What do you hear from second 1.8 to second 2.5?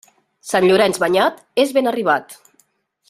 arribat.